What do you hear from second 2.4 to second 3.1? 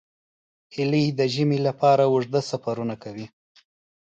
سفرونه